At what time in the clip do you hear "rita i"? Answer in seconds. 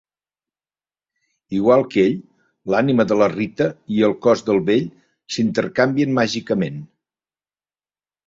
3.35-4.01